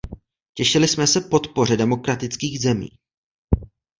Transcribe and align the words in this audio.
Těšili 0.53 0.87
jsme 0.87 1.07
se 1.07 1.21
podpoře 1.21 1.77
demokratických 1.77 2.59
zemí. 2.61 2.87